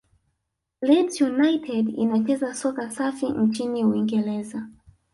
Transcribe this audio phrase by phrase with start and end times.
[0.87, 4.67] leeds united inacheza soka safi nchini uingereza